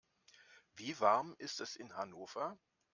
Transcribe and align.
Wie 0.77 0.99
warm 0.99 1.35
ist 1.37 1.61
es 1.61 1.75
in 1.75 1.95
Hannover? 1.95 2.57